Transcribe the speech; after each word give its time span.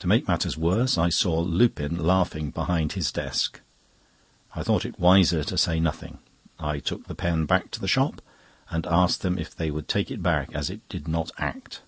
To 0.00 0.08
make 0.08 0.26
matters 0.26 0.56
worse, 0.56 0.98
I 0.98 1.08
saw 1.08 1.38
Lupin 1.38 1.96
laughing 1.96 2.50
behind 2.50 2.94
his 2.94 3.12
desk. 3.12 3.60
I 4.56 4.64
thought 4.64 4.84
it 4.84 4.98
wiser 4.98 5.44
to 5.44 5.56
say 5.56 5.78
nothing. 5.78 6.18
I 6.58 6.80
took 6.80 7.06
the 7.06 7.14
pen 7.14 7.46
back 7.46 7.70
to 7.70 7.80
the 7.80 7.86
shop 7.86 8.20
and 8.70 8.84
asked 8.88 9.22
them 9.22 9.38
if 9.38 9.54
they 9.54 9.70
would 9.70 9.86
take 9.86 10.10
it 10.10 10.20
back, 10.20 10.52
as 10.52 10.68
it 10.68 10.80
did 10.88 11.06
not 11.06 11.30
act. 11.38 11.80